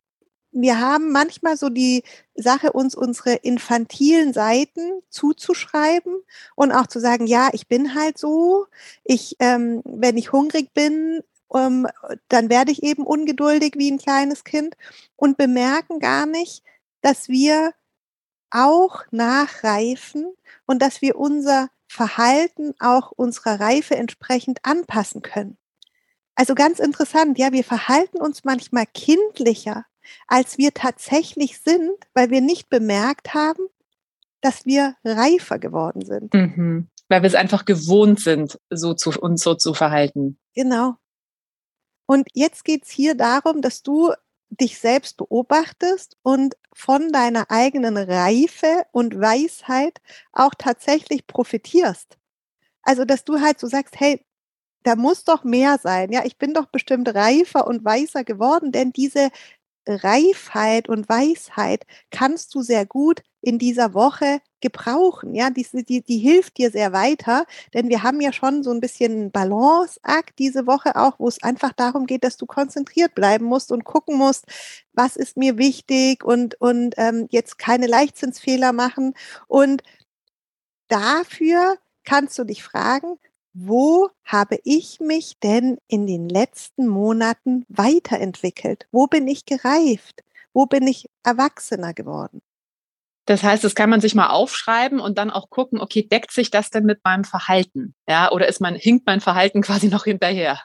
Wir 0.52 0.80
haben 0.80 1.12
manchmal 1.12 1.58
so 1.58 1.70
die 1.70 2.04
Sache, 2.36 2.72
uns 2.72 2.96
unsere 2.96 3.34
infantilen 3.34 4.34
Seiten 4.34 5.02
zuzuschreiben 5.10 6.16
und 6.56 6.72
auch 6.72 6.88
zu 6.88 7.00
sagen, 7.00 7.28
ja, 7.28 7.50
ich 7.54 7.68
bin 7.68 7.96
halt 7.96 8.18
so. 8.18 8.68
Ich, 9.04 9.36
ähm, 9.40 9.82
wenn 9.84 10.18
ich 10.18 10.32
hungrig 10.32 10.74
bin, 10.74 11.22
ähm, 11.54 11.88
dann 12.30 12.50
werde 12.50 12.72
ich 12.72 12.84
eben 12.84 13.06
ungeduldig 13.06 13.74
wie 13.78 13.92
ein 13.92 13.98
kleines 13.98 14.44
Kind 14.44 14.76
und 15.16 15.38
bemerken 15.38 16.00
gar 16.00 16.26
nicht, 16.28 16.64
dass 17.02 17.30
wir 17.30 17.74
auch 18.52 19.04
nachreifen 19.12 20.34
und 20.66 20.82
dass 20.82 21.02
wir 21.02 21.18
unser 21.18 21.70
Verhalten 21.88 22.74
auch 22.80 23.12
unserer 23.12 23.60
Reife 23.60 23.96
entsprechend 23.96 24.60
anpassen 24.64 25.22
können. 25.24 25.58
Also 26.36 26.56
ganz 26.56 26.80
interessant, 26.80 27.38
ja, 27.38 27.52
wir 27.52 27.64
verhalten 27.64 28.20
uns 28.20 28.44
manchmal 28.44 28.86
kindlicher, 28.88 29.86
als 30.28 30.58
wir 30.58 30.74
tatsächlich 30.74 31.60
sind, 31.60 31.92
weil 32.14 32.30
wir 32.30 32.42
nicht 32.42 32.70
bemerkt 32.70 33.34
haben, 33.34 33.64
dass 34.42 34.66
wir 34.66 34.96
reifer 35.04 35.60
geworden 35.60 36.06
sind. 36.06 36.34
Mhm. 36.34 36.90
Weil 37.08 37.22
wir 37.22 37.28
es 37.28 37.36
einfach 37.36 37.66
gewohnt 37.66 38.20
sind, 38.20 38.60
so 38.70 38.94
zu, 38.94 39.12
uns 39.12 39.44
so 39.44 39.56
zu 39.56 39.74
verhalten. 39.74 40.38
Genau. 40.56 40.96
Und 42.06 42.28
jetzt 42.34 42.66
geht's 42.66 42.90
hier 42.90 43.16
darum, 43.16 43.62
dass 43.62 43.84
du 43.84 44.12
dich 44.50 44.80
selbst 44.80 45.18
beobachtest 45.18 46.18
und 46.22 46.56
von 46.74 47.12
deiner 47.12 47.50
eigenen 47.50 47.98
Reife 47.98 48.86
und 48.92 49.20
Weisheit 49.20 50.02
auch 50.32 50.54
tatsächlich 50.58 51.28
profitierst. 51.28 52.18
Also, 52.82 53.06
dass 53.06 53.24
du 53.24 53.40
halt 53.40 53.60
so 53.60 53.68
sagst, 53.68 54.00
hey, 54.00 54.26
da 54.84 54.96
muss 54.96 55.24
doch 55.24 55.44
mehr 55.44 55.78
sein. 55.82 56.12
Ja, 56.12 56.26
ich 56.26 56.38
bin 56.38 56.54
doch 56.54 56.68
bestimmt 56.68 57.14
reifer 57.14 57.68
und 57.68 57.86
weiser 57.86 58.24
geworden, 58.24 58.72
denn 58.72 58.92
diese 58.94 59.30
Reifheit 59.88 60.88
und 60.88 61.10
Weisheit 61.10 61.86
kannst 62.10 62.56
du 62.56 62.62
sehr 62.62 62.86
gut 62.86 63.22
in 63.42 63.60
dieser 63.60 63.94
Woche 63.94 64.40
gebrauchen. 64.62 65.36
Ja, 65.36 65.50
die, 65.50 65.68
die, 65.86 66.02
die 66.02 66.18
hilft 66.20 66.58
dir 66.58 66.72
sehr 66.72 66.94
weiter, 66.94 67.46
denn 67.74 67.90
wir 67.90 68.02
haben 68.04 68.22
ja 68.22 68.32
schon 68.32 68.64
so 68.64 68.72
ein 68.72 68.80
bisschen 68.80 69.32
Balanceakt 69.32 70.40
diese 70.40 70.66
Woche 70.68 70.96
auch, 70.96 71.20
wo 71.20 71.28
es 71.28 71.44
einfach 71.44 71.74
darum 71.74 72.06
geht, 72.06 72.24
dass 72.24 72.38
du 72.38 72.46
konzentriert 72.46 73.14
bleiben 73.16 73.46
musst 73.46 73.72
und 73.72 73.84
gucken 73.84 74.18
musst, 74.18 74.46
was 74.94 75.18
ist 75.18 75.36
mir 75.36 75.58
wichtig 75.58 76.24
und, 76.24 76.60
und 76.62 76.96
ähm, 76.98 77.28
jetzt 77.32 77.58
keine 77.60 77.88
Leichtzinsfehler 77.88 78.72
machen. 78.72 79.14
Und 79.48 79.84
dafür 80.88 81.78
kannst 82.06 82.38
du 82.40 82.46
dich 82.46 82.64
fragen, 82.64 83.18
wo 83.54 84.10
habe 84.24 84.60
ich 84.64 85.00
mich 85.00 85.40
denn 85.42 85.78
in 85.88 86.08
den 86.08 86.28
letzten 86.28 86.88
Monaten 86.88 87.66
weiterentwickelt? 87.70 88.88
Wo 88.92 89.08
bin 89.08 89.28
ich 89.28 89.46
gereift? 89.46 90.24
Wo 90.54 90.66
bin 90.66 90.88
ich 90.88 91.10
erwachsener 91.24 91.94
geworden? 91.94 92.42
Das 93.26 93.42
heißt, 93.42 93.64
das 93.64 93.76
kann 93.76 93.90
man 93.90 94.02
sich 94.02 94.16
mal 94.16 94.30
aufschreiben 94.30 95.00
und 95.00 95.18
dann 95.18 95.32
auch 95.32 95.50
gucken, 95.50 95.80
okay, 95.80 96.06
deckt 96.06 96.32
sich 96.32 96.52
das 96.52 96.72
denn 96.72 96.86
mit 96.86 97.00
meinem 97.06 97.24
Verhalten? 97.24 97.96
Ja, 98.08 98.32
oder 98.32 98.48
ist 98.48 98.60
mein, 98.60 98.76
hinkt 98.76 99.06
mein 99.06 99.22
Verhalten 99.22 99.62
quasi 99.64 99.88
noch 99.88 100.04
hinterher? 100.04 100.62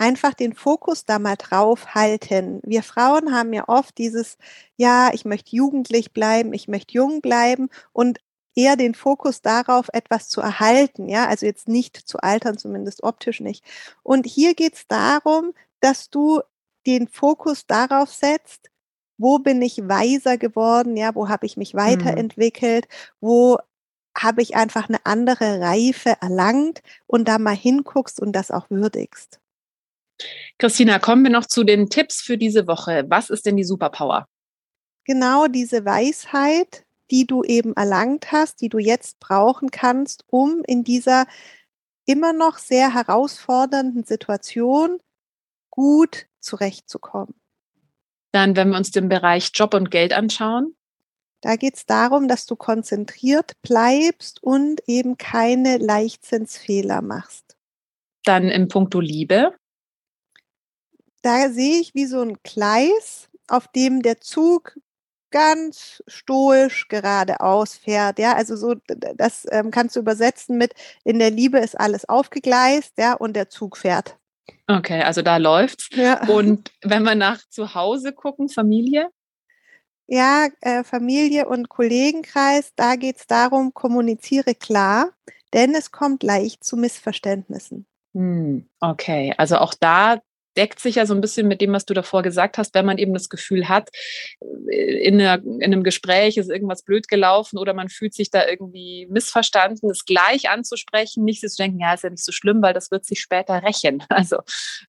einfach 0.00 0.32
den 0.32 0.54
Fokus 0.54 1.04
da 1.04 1.18
mal 1.18 1.36
drauf 1.36 1.94
halten. 1.94 2.60
Wir 2.64 2.82
Frauen 2.82 3.34
haben 3.34 3.52
ja 3.52 3.68
oft 3.68 3.98
dieses, 3.98 4.38
ja, 4.76 5.10
ich 5.12 5.26
möchte 5.26 5.54
jugendlich 5.54 6.12
bleiben, 6.12 6.54
ich 6.54 6.68
möchte 6.68 6.94
jung 6.94 7.20
bleiben 7.20 7.68
und 7.92 8.18
eher 8.54 8.76
den 8.76 8.94
Fokus 8.94 9.42
darauf, 9.42 9.88
etwas 9.92 10.28
zu 10.28 10.40
erhalten, 10.40 11.08
ja, 11.08 11.26
also 11.26 11.46
jetzt 11.46 11.68
nicht 11.68 11.96
zu 11.96 12.18
altern, 12.18 12.58
zumindest 12.58 13.02
optisch 13.02 13.40
nicht. 13.40 13.64
Und 14.02 14.26
hier 14.26 14.54
geht 14.54 14.74
es 14.74 14.86
darum, 14.86 15.52
dass 15.80 16.10
du 16.10 16.40
den 16.86 17.08
Fokus 17.08 17.66
darauf 17.66 18.12
setzt, 18.12 18.70
wo 19.18 19.38
bin 19.38 19.60
ich 19.60 19.88
weiser 19.88 20.38
geworden, 20.38 20.96
ja, 20.96 21.14
wo 21.14 21.28
habe 21.28 21.46
ich 21.46 21.56
mich 21.56 21.74
mhm. 21.74 21.78
weiterentwickelt, 21.78 22.88
wo 23.20 23.58
habe 24.16 24.42
ich 24.42 24.56
einfach 24.56 24.88
eine 24.88 25.04
andere 25.04 25.60
Reife 25.60 26.16
erlangt 26.20 26.82
und 27.06 27.28
da 27.28 27.38
mal 27.38 27.54
hinguckst 27.54 28.20
und 28.20 28.32
das 28.32 28.50
auch 28.50 28.66
würdigst. 28.70 29.38
Christina, 30.58 30.98
kommen 30.98 31.22
wir 31.22 31.30
noch 31.30 31.46
zu 31.46 31.64
den 31.64 31.88
Tipps 31.88 32.20
für 32.20 32.36
diese 32.36 32.66
Woche. 32.66 33.04
Was 33.08 33.30
ist 33.30 33.46
denn 33.46 33.56
die 33.56 33.64
Superpower? 33.64 34.26
Genau 35.04 35.46
diese 35.46 35.84
Weisheit, 35.84 36.84
die 37.10 37.26
du 37.26 37.42
eben 37.42 37.74
erlangt 37.74 38.32
hast, 38.32 38.60
die 38.60 38.68
du 38.68 38.78
jetzt 38.78 39.20
brauchen 39.20 39.70
kannst, 39.70 40.24
um 40.28 40.62
in 40.66 40.84
dieser 40.84 41.26
immer 42.06 42.32
noch 42.32 42.58
sehr 42.58 42.94
herausfordernden 42.94 44.04
Situation 44.04 44.98
gut 45.70 46.26
zurechtzukommen. 46.40 47.34
Dann, 48.32 48.56
wenn 48.56 48.70
wir 48.70 48.76
uns 48.76 48.90
den 48.90 49.08
Bereich 49.08 49.50
Job 49.54 49.74
und 49.74 49.90
Geld 49.90 50.12
anschauen. 50.12 50.76
Da 51.40 51.56
geht 51.56 51.76
es 51.76 51.86
darum, 51.86 52.28
dass 52.28 52.46
du 52.46 52.54
konzentriert 52.54 53.52
bleibst 53.62 54.42
und 54.42 54.82
eben 54.86 55.16
keine 55.16 55.78
Leichtzinsfehler 55.78 57.00
machst. 57.00 57.56
Dann 58.24 58.48
im 58.48 58.68
Punkto 58.68 59.00
Liebe. 59.00 59.54
Da 61.22 61.48
sehe 61.50 61.80
ich 61.80 61.94
wie 61.94 62.06
so 62.06 62.20
ein 62.20 62.36
Gleis, 62.42 63.28
auf 63.48 63.68
dem 63.68 64.02
der 64.02 64.20
Zug 64.20 64.78
ganz 65.30 66.02
stoisch 66.06 66.88
geradeaus 66.88 67.76
fährt. 67.76 68.18
Ja, 68.18 68.34
also 68.34 68.56
so, 68.56 68.74
das 69.16 69.46
ähm, 69.50 69.70
kannst 69.70 69.96
du 69.96 70.00
übersetzen 70.00 70.58
mit 70.58 70.74
in 71.04 71.18
der 71.18 71.30
Liebe 71.30 71.58
ist 71.58 71.78
alles 71.78 72.08
aufgegleist, 72.08 72.94
ja, 72.98 73.14
und 73.14 73.34
der 73.34 73.48
Zug 73.48 73.76
fährt. 73.76 74.16
Okay, 74.66 75.02
also 75.02 75.22
da 75.22 75.36
läuft's. 75.36 75.88
Ja. 75.92 76.26
Und 76.28 76.72
wenn 76.82 77.02
wir 77.02 77.14
nach 77.14 77.40
zu 77.48 77.74
Hause 77.74 78.12
gucken, 78.12 78.48
Familie? 78.48 79.08
Ja, 80.06 80.48
äh, 80.60 80.82
Familie 80.82 81.48
und 81.48 81.68
Kollegenkreis, 81.68 82.72
da 82.74 82.96
geht 82.96 83.18
es 83.18 83.26
darum, 83.26 83.74
kommuniziere 83.74 84.54
klar, 84.54 85.10
denn 85.54 85.74
es 85.74 85.92
kommt 85.92 86.22
leicht 86.22 86.64
zu 86.64 86.76
Missverständnissen. 86.76 87.86
Hm, 88.14 88.68
okay, 88.80 89.34
also 89.38 89.58
auch 89.58 89.74
da 89.78 90.20
deckt 90.56 90.80
sich 90.80 90.96
ja 90.96 91.06
so 91.06 91.14
ein 91.14 91.20
bisschen 91.20 91.48
mit 91.48 91.60
dem, 91.60 91.72
was 91.72 91.86
du 91.86 91.94
davor 91.94 92.22
gesagt 92.22 92.58
hast, 92.58 92.74
wenn 92.74 92.86
man 92.86 92.98
eben 92.98 93.14
das 93.14 93.28
Gefühl 93.28 93.68
hat, 93.68 93.88
äh, 94.70 95.06
in, 95.06 95.20
einer, 95.20 95.42
in 95.44 95.62
einem 95.62 95.82
Gespräch 95.82 96.36
ist 96.36 96.50
irgendwas 96.50 96.82
blöd 96.82 97.08
gelaufen 97.08 97.58
oder 97.58 97.74
man 97.74 97.88
fühlt 97.88 98.14
sich 98.14 98.30
da 98.30 98.46
irgendwie 98.46 99.06
missverstanden, 99.10 99.88
das 99.88 100.04
gleich 100.04 100.48
anzusprechen, 100.50 101.24
nicht 101.24 101.40
zu 101.40 101.56
denken, 101.56 101.80
ja, 101.80 101.94
ist 101.94 102.04
ja 102.04 102.10
nicht 102.10 102.24
so 102.24 102.32
schlimm, 102.32 102.62
weil 102.62 102.74
das 102.74 102.90
wird 102.90 103.04
sich 103.04 103.20
später 103.20 103.62
rächen. 103.62 104.02
Also 104.20 104.38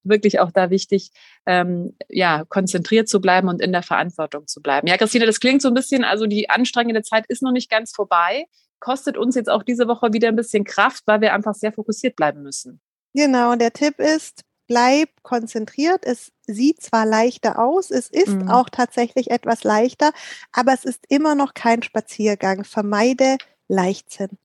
wirklich 0.02 0.40
auch 0.40 0.50
da 0.50 0.68
wichtig, 0.68 1.10
ähm, 1.46 1.96
ja, 2.08 2.44
konzentriert 2.48 3.08
zu 3.08 3.20
bleiben 3.20 3.48
und 3.48 3.62
in 3.62 3.72
der 3.72 3.82
Verantwortung 3.82 4.46
zu 4.46 4.60
bleiben. 4.60 4.86
Ja, 4.86 4.98
Christine, 4.98 5.24
das 5.24 5.40
klingt 5.40 5.62
so 5.62 5.68
ein 5.68 5.74
bisschen, 5.74 6.04
also 6.04 6.26
die 6.26 6.50
anstrengende 6.50 7.02
Zeit 7.02 7.24
ist 7.28 7.42
noch 7.42 7.52
nicht 7.52 7.70
ganz 7.70 7.92
vorbei, 7.92 8.44
kostet 8.78 9.16
uns 9.16 9.36
jetzt 9.36 9.48
auch 9.48 9.62
diese 9.62 9.88
Woche 9.88 10.12
wieder 10.12 10.28
ein 10.28 10.36
bisschen 10.36 10.64
Kraft, 10.64 11.04
weil 11.06 11.22
wir 11.22 11.32
einfach 11.32 11.54
sehr 11.54 11.72
fokussiert 11.72 12.14
bleiben 12.16 12.42
müssen. 12.42 12.80
Genau, 13.14 13.54
der 13.56 13.72
Tipp 13.72 13.98
ist, 13.98 14.42
bleib 14.72 15.10
konzentriert. 15.22 16.06
Es 16.06 16.32
sieht 16.46 16.82
zwar 16.82 17.04
leichter 17.04 17.58
aus, 17.58 17.90
es 17.90 18.08
ist 18.08 18.28
mhm. 18.28 18.48
auch 18.48 18.70
tatsächlich 18.70 19.30
etwas 19.30 19.64
leichter, 19.64 20.12
aber 20.50 20.72
es 20.72 20.84
ist 20.84 21.04
immer 21.10 21.34
noch 21.34 21.52
kein 21.52 21.82
Spaziergang. 21.82 22.64
Vermeide 22.64 23.36
Leichtsinn. 23.68 24.38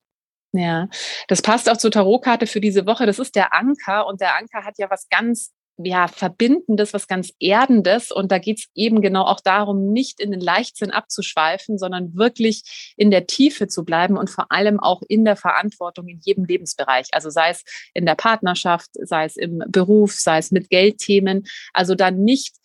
Ja, 0.52 0.88
das 1.28 1.40
passt 1.40 1.70
auch 1.70 1.78
zur 1.78 1.90
Tarotkarte 1.90 2.46
für 2.46 2.60
diese 2.60 2.86
Woche. 2.86 3.06
Das 3.06 3.18
ist 3.18 3.36
der 3.36 3.54
Anker 3.54 4.06
und 4.06 4.20
der 4.20 4.36
Anker 4.36 4.64
hat 4.64 4.74
ja 4.76 4.90
was 4.90 5.08
ganz 5.08 5.52
ja, 5.78 6.08
Verbindendes, 6.08 6.92
was 6.92 7.06
ganz 7.06 7.32
Erdendes. 7.38 8.10
Und 8.10 8.32
da 8.32 8.38
geht 8.38 8.58
es 8.58 8.66
eben 8.74 9.00
genau 9.00 9.24
auch 9.24 9.40
darum, 9.40 9.92
nicht 9.92 10.20
in 10.20 10.30
den 10.30 10.40
Leichtsinn 10.40 10.90
abzuschweifen, 10.90 11.78
sondern 11.78 12.14
wirklich 12.16 12.94
in 12.96 13.10
der 13.10 13.26
Tiefe 13.26 13.68
zu 13.68 13.84
bleiben 13.84 14.16
und 14.16 14.30
vor 14.30 14.50
allem 14.50 14.80
auch 14.80 15.02
in 15.08 15.24
der 15.24 15.36
Verantwortung 15.36 16.08
in 16.08 16.20
jedem 16.22 16.44
Lebensbereich. 16.44 17.08
Also 17.12 17.30
sei 17.30 17.50
es 17.50 17.64
in 17.94 18.06
der 18.06 18.16
Partnerschaft, 18.16 18.90
sei 18.92 19.24
es 19.24 19.36
im 19.36 19.62
Beruf, 19.68 20.14
sei 20.14 20.38
es 20.38 20.50
mit 20.50 20.70
Geldthemen. 20.70 21.44
Also 21.72 21.94
dann 21.94 22.22
nicht 22.22 22.56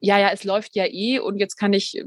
ja, 0.00 0.18
ja, 0.18 0.30
es 0.30 0.44
läuft 0.44 0.74
ja 0.76 0.86
eh 0.86 1.18
und 1.18 1.36
jetzt 1.36 1.56
kann 1.56 1.74
ich 1.74 2.02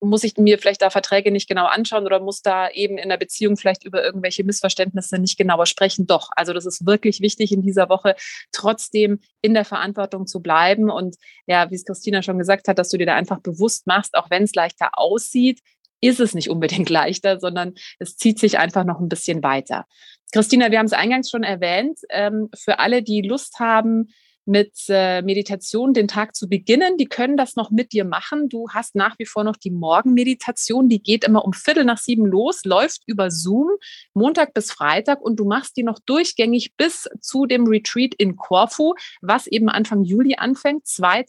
muss 0.00 0.24
ich 0.24 0.36
mir 0.36 0.58
vielleicht 0.58 0.82
da 0.82 0.90
Verträge 0.90 1.30
nicht 1.30 1.48
genau 1.48 1.66
anschauen 1.66 2.04
oder 2.04 2.20
muss 2.20 2.42
da 2.42 2.68
eben 2.70 2.98
in 2.98 3.08
der 3.08 3.16
Beziehung 3.16 3.56
vielleicht 3.56 3.84
über 3.84 4.04
irgendwelche 4.04 4.44
Missverständnisse 4.44 5.18
nicht 5.18 5.38
genauer 5.38 5.66
sprechen? 5.66 6.06
Doch, 6.06 6.28
also 6.36 6.52
das 6.52 6.66
ist 6.66 6.86
wirklich 6.86 7.20
wichtig 7.20 7.52
in 7.52 7.62
dieser 7.62 7.88
Woche, 7.88 8.14
trotzdem 8.52 9.20
in 9.40 9.54
der 9.54 9.64
Verantwortung 9.64 10.26
zu 10.26 10.40
bleiben 10.40 10.90
und 10.90 11.16
ja, 11.46 11.70
wie 11.70 11.74
es 11.74 11.84
Christina 11.84 12.22
schon 12.22 12.38
gesagt 12.38 12.68
hat, 12.68 12.78
dass 12.78 12.90
du 12.90 12.98
dir 12.98 13.06
da 13.06 13.14
einfach 13.14 13.40
bewusst 13.40 13.86
machst, 13.86 14.14
auch 14.14 14.30
wenn 14.30 14.42
es 14.42 14.54
leichter 14.54 14.90
aussieht, 14.98 15.60
ist 16.00 16.20
es 16.20 16.34
nicht 16.34 16.50
unbedingt 16.50 16.90
leichter, 16.90 17.40
sondern 17.40 17.74
es 17.98 18.16
zieht 18.16 18.38
sich 18.38 18.58
einfach 18.58 18.84
noch 18.84 19.00
ein 19.00 19.08
bisschen 19.08 19.42
weiter. 19.42 19.86
Christina, 20.32 20.70
wir 20.70 20.78
haben 20.78 20.86
es 20.86 20.92
eingangs 20.92 21.30
schon 21.30 21.44
erwähnt, 21.44 22.00
ähm, 22.10 22.50
für 22.54 22.78
alle, 22.80 23.02
die 23.02 23.22
Lust 23.22 23.58
haben, 23.60 24.08
mit 24.46 24.72
äh, 24.88 25.22
Meditation 25.22 25.92
den 25.92 26.06
Tag 26.08 26.36
zu 26.36 26.48
beginnen. 26.48 26.96
Die 26.96 27.06
können 27.06 27.36
das 27.36 27.56
noch 27.56 27.70
mit 27.70 27.92
dir 27.92 28.04
machen. 28.04 28.48
Du 28.48 28.68
hast 28.70 28.94
nach 28.94 29.18
wie 29.18 29.26
vor 29.26 29.42
noch 29.42 29.56
die 29.56 29.72
Morgenmeditation. 29.72 30.88
Die 30.88 31.02
geht 31.02 31.24
immer 31.24 31.44
um 31.44 31.52
Viertel 31.52 31.84
nach 31.84 31.98
sieben 31.98 32.24
los, 32.24 32.64
läuft 32.64 33.02
über 33.06 33.30
Zoom 33.30 33.70
Montag 34.14 34.54
bis 34.54 34.70
Freitag 34.70 35.20
und 35.20 35.36
du 35.36 35.44
machst 35.44 35.76
die 35.76 35.82
noch 35.82 35.98
durchgängig 35.98 36.76
bis 36.76 37.08
zu 37.20 37.46
dem 37.46 37.66
Retreat 37.66 38.14
in 38.14 38.36
Corfu, 38.36 38.94
was 39.20 39.48
eben 39.48 39.68
Anfang 39.68 40.04
Juli 40.04 40.36
anfängt. 40.36 40.86
2. 40.86 41.24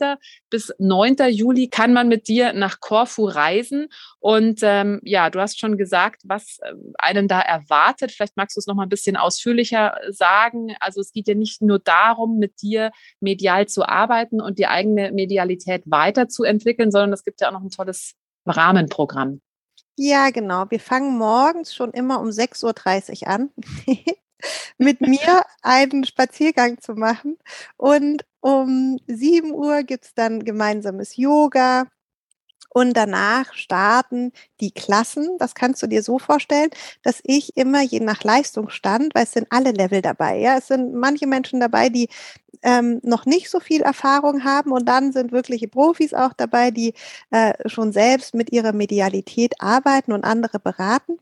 bis 0.52 0.72
9. 0.78 1.16
Juli 1.30 1.70
kann 1.70 1.94
man 1.94 2.08
mit 2.08 2.28
dir 2.28 2.54
nach 2.54 2.80
Corfu 2.80 3.26
reisen. 3.26 3.88
Und 4.20 4.60
ähm, 4.62 5.00
ja, 5.04 5.30
du 5.32 5.40
hast 5.40 5.60
schon 5.60 5.78
gesagt, 5.78 6.22
was 6.26 6.60
äh, 6.62 6.74
einen 7.00 7.28
da 7.28 7.40
erwartet. 7.40 8.12
Vielleicht 8.12 8.38
magst 8.38 8.56
du 8.56 8.60
es 8.60 8.68
noch 8.68 8.76
mal 8.76 8.84
ein 8.84 8.90
bisschen 8.90 9.16
ausführlicher 9.16 9.98
sagen. 10.10 10.76
Also 10.80 11.02
es 11.02 11.12
geht 11.12 11.28
ja 11.28 11.34
nicht 11.34 11.62
nur 11.62 11.80
darum, 11.80 12.38
mit 12.38 12.62
dir 12.62 12.92
medial 13.20 13.68
zu 13.68 13.88
arbeiten 13.88 14.42
und 14.42 14.60
die 14.60 14.68
eigene 14.68 15.12
Medialität 15.12 15.84
weiterzuentwickeln, 15.86 16.92
sondern 16.92 17.14
es 17.14 17.24
gibt 17.24 17.42
ja 17.42 17.48
auch 17.48 17.54
noch 17.54 17.64
ein 17.64 17.70
tolles 17.70 18.14
Rahmenprogramm. 18.46 19.42
Ja, 19.98 20.30
genau. 20.30 20.66
Wir 20.70 20.80
fangen 20.80 21.18
morgens 21.18 21.74
schon 21.74 21.92
immer 21.92 22.20
um 22.20 22.28
6.30 22.28 23.24
Uhr 23.24 23.28
an, 23.28 23.50
mit 24.78 25.02
mir 25.02 25.44
einen 25.64 26.04
Spaziergang 26.06 26.80
zu 26.80 26.94
machen. 26.94 27.38
Und 27.78 28.24
um 28.40 29.00
7 29.08 29.52
Uhr 29.52 29.84
gibt 29.84 30.06
es 30.06 30.14
dann 30.14 30.46
gemeinsames 30.46 31.18
Yoga. 31.18 31.88
Und 32.78 32.94
danach 32.94 33.56
starten 33.56 34.32
die 34.62 34.70
Klassen. 34.70 35.40
Das 35.40 35.56
kannst 35.56 35.82
du 35.82 35.88
dir 35.88 36.04
so 36.04 36.20
vorstellen, 36.20 36.70
dass 37.02 37.22
ich 37.24 37.58
immer 37.58 37.82
je 37.82 38.02
nach 38.02 38.24
Leistungsstand, 38.24 39.16
weil 39.16 39.24
es 39.24 39.32
sind 39.32 39.48
alle 39.50 39.72
Level 39.72 40.04
dabei. 40.04 40.38
Ja, 40.38 40.60
es 40.60 40.68
sind 40.68 40.94
manche 40.94 41.26
Menschen 41.26 41.60
dabei, 41.60 41.90
die 41.90 42.08
ähm, 42.62 43.00
noch 43.02 43.26
nicht 43.26 43.50
so 43.50 43.60
viel 43.60 43.82
Erfahrung 43.82 44.44
haben 44.44 44.72
und 44.72 44.88
dann 44.88 45.12
sind 45.12 45.32
wirkliche 45.32 45.68
Profis 45.68 46.14
auch 46.14 46.34
dabei, 46.34 46.70
die 46.70 46.94
äh, 47.32 47.54
schon 47.68 47.92
selbst 47.94 48.36
mit 48.36 48.52
ihrer 48.52 48.74
Medialität 48.74 49.56
arbeiten 49.60 50.12
und 50.14 50.24
andere 50.24 50.60
beraten. 50.60 51.18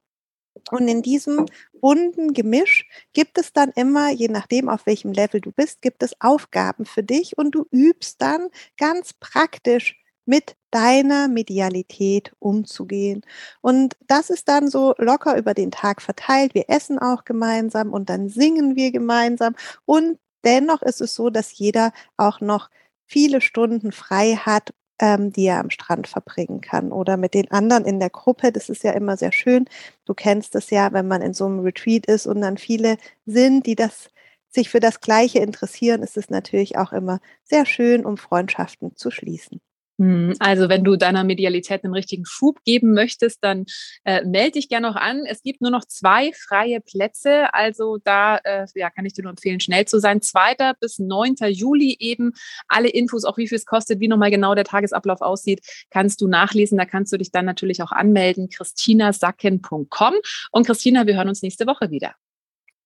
Und 0.71 0.89
in 0.89 1.03
diesem 1.03 1.45
bunten 1.79 2.33
Gemisch 2.33 2.85
gibt 3.13 3.37
es 3.37 3.53
dann 3.53 3.71
immer, 3.77 4.09
je 4.11 4.27
nachdem, 4.27 4.67
auf 4.67 4.85
welchem 4.85 5.13
Level 5.13 5.39
du 5.39 5.53
bist, 5.53 5.81
gibt 5.81 6.03
es 6.03 6.19
Aufgaben 6.19 6.85
für 6.85 7.03
dich 7.03 7.37
und 7.37 7.51
du 7.55 7.65
übst 7.71 8.21
dann 8.21 8.49
ganz 8.75 9.13
praktisch 9.13 9.95
mit 10.25 10.57
deiner 10.75 11.27
Medialität 11.29 12.33
umzugehen. 12.39 13.21
Und 13.61 13.95
das 14.07 14.29
ist 14.29 14.49
dann 14.49 14.69
so 14.69 14.93
locker 14.97 15.37
über 15.37 15.53
den 15.53 15.71
Tag 15.71 16.01
verteilt. 16.01 16.53
Wir 16.53 16.69
essen 16.69 16.99
auch 16.99 17.23
gemeinsam 17.23 17.93
und 17.93 18.09
dann 18.09 18.29
singen 18.29 18.75
wir 18.75 18.91
gemeinsam 18.91 19.55
und 19.85 20.19
Dennoch 20.45 20.83
ist 20.83 21.01
es 21.01 21.15
so, 21.15 21.29
dass 21.29 21.57
jeder 21.57 21.91
auch 22.17 22.39
noch 22.39 22.69
viele 23.07 23.41
Stunden 23.41 23.91
frei 23.91 24.35
hat, 24.35 24.73
ähm, 24.99 25.33
die 25.33 25.45
er 25.47 25.59
am 25.59 25.71
Strand 25.71 26.07
verbringen 26.07 26.61
kann 26.61 26.91
oder 26.91 27.17
mit 27.17 27.33
den 27.33 27.51
anderen 27.51 27.85
in 27.85 27.99
der 27.99 28.11
Gruppe. 28.11 28.51
Das 28.51 28.69
ist 28.69 28.83
ja 28.83 28.91
immer 28.91 29.17
sehr 29.17 29.31
schön. 29.31 29.65
Du 30.05 30.13
kennst 30.13 30.55
es 30.55 30.69
ja, 30.69 30.93
wenn 30.93 31.07
man 31.07 31.21
in 31.21 31.33
so 31.33 31.45
einem 31.45 31.59
Retreat 31.61 32.05
ist 32.05 32.27
und 32.27 32.41
dann 32.41 32.57
viele 32.57 32.97
sind, 33.25 33.65
die 33.65 33.75
das 33.75 34.09
sich 34.49 34.69
für 34.69 34.79
das 34.79 35.01
Gleiche 35.01 35.39
interessieren, 35.39 36.01
ist 36.03 36.15
es 36.15 36.29
natürlich 36.29 36.77
auch 36.77 36.93
immer 36.93 37.19
sehr 37.43 37.65
schön, 37.65 38.05
um 38.05 38.17
Freundschaften 38.17 38.95
zu 38.95 39.11
schließen. 39.11 39.59
Hm, 39.97 40.33
also 40.39 40.67
wenn 40.67 40.83
du 40.83 40.97
deiner 40.97 41.23
Medialität 41.23 41.83
einen 41.83 41.93
richtigen 41.93 42.25
Schub 42.25 42.59
geben 42.65 42.93
möchtest, 42.93 43.43
dann 43.43 43.65
äh, 44.03 44.23
melde 44.25 44.51
dich 44.51 44.69
gerne 44.69 44.87
noch 44.87 44.95
an. 44.95 45.23
Es 45.25 45.41
gibt 45.41 45.61
nur 45.61 45.71
noch 45.71 45.85
zwei 45.85 46.31
freie 46.33 46.81
Plätze, 46.81 47.53
also 47.53 47.97
da 48.03 48.37
äh, 48.43 48.65
ja, 48.75 48.89
kann 48.89 49.05
ich 49.05 49.13
dir 49.13 49.23
nur 49.23 49.31
empfehlen, 49.31 49.59
schnell 49.59 49.85
zu 49.85 49.99
sein. 49.99 50.21
2. 50.21 50.73
bis 50.79 50.99
9. 50.99 51.35
Juli 51.49 51.95
eben. 51.99 52.33
Alle 52.67 52.89
Infos, 52.89 53.23
auch 53.23 53.37
wie 53.37 53.47
viel 53.47 53.57
es 53.57 53.65
kostet, 53.65 53.99
wie 53.99 54.07
nochmal 54.07 54.31
genau 54.31 54.55
der 54.55 54.65
Tagesablauf 54.65 55.21
aussieht, 55.21 55.65
kannst 55.89 56.21
du 56.21 56.27
nachlesen. 56.27 56.77
Da 56.77 56.85
kannst 56.85 57.13
du 57.13 57.17
dich 57.17 57.31
dann 57.31 57.45
natürlich 57.45 57.81
auch 57.81 57.91
anmelden. 57.91 58.49
christinasacken.com. 58.49 60.15
Und 60.51 60.65
Christina, 60.65 61.07
wir 61.07 61.15
hören 61.15 61.29
uns 61.29 61.41
nächste 61.41 61.67
Woche 61.67 61.89
wieder. 61.89 62.15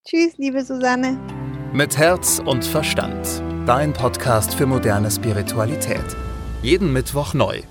Tschüss, 0.08 0.38
liebe 0.38 0.64
Susanne. 0.64 1.20
Mit 1.74 1.98
Herz 1.98 2.42
und 2.44 2.66
Verstand. 2.66 3.44
Dein 3.68 3.94
Podcast 3.94 4.56
für 4.56 4.66
moderne 4.66 5.12
Spiritualität. 5.12 6.29
Jeden 6.62 6.92
Mittwoch 6.92 7.34
neu. 7.34 7.62